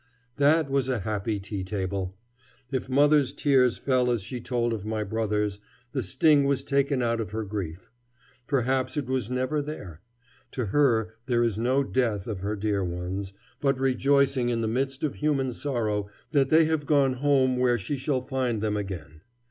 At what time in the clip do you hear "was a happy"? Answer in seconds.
0.67-1.39